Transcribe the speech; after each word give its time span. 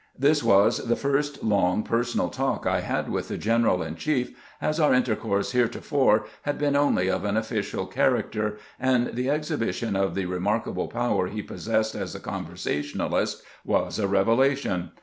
This 0.17 0.41
was 0.43 0.87
the 0.87 0.95
first 0.95 1.43
long 1.43 1.83
personal 1.83 2.29
talk 2.29 2.65
I 2.65 2.81
had 2.81 3.07
with 3.07 3.27
the 3.27 3.37
general 3.37 3.83
in 3.83 3.93
chief, 3.95 4.35
as 4.59 4.79
our 4.79 4.95
intercourse 4.95 5.51
heretofore 5.51 6.25
had 6.41 6.57
been 6.57 6.75
only 6.75 7.07
of 7.07 7.23
an 7.23 7.37
official 7.37 7.85
character, 7.85 8.57
and 8.79 9.13
the 9.13 9.29
exhibition 9.29 9.95
of 9.95 10.15
the 10.15 10.25
remarkable 10.25 10.87
power 10.87 11.27
he 11.27 11.43
possessed 11.43 11.93
as 11.93 12.15
a 12.15 12.19
conversationalist 12.19 13.43
30 13.43 13.43
CAMPAIGNING 13.43 13.67
WITH 13.67 13.77
GEANT 13.77 13.85
was 13.85 13.99
a 13.99 14.07
revelation. 14.07 14.91